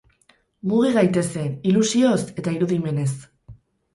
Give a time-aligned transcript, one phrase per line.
[0.69, 3.09] Mugi gaitezen, ilusioz eta irudimenez.